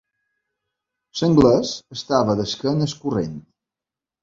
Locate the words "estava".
1.97-2.37